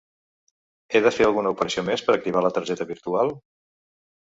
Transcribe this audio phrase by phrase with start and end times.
[0.89, 3.33] He de fer alguna operació més per activar la targeta virtual?